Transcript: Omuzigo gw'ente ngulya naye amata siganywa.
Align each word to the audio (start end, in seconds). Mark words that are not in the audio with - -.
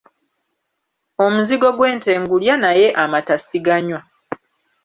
Omuzigo 1.25 1.69
gw'ente 1.77 2.11
ngulya 2.21 2.55
naye 2.63 2.87
amata 3.03 3.35
siganywa. 3.37 3.99